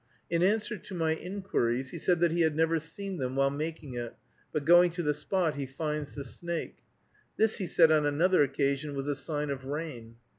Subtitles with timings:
[0.31, 3.93] In answer to my inquiries, he said that he had never seen them while making
[3.93, 4.15] it,
[4.51, 6.77] but going to the spot he finds the snake.
[7.37, 10.15] This, he said on another occasion, was a sign of rain.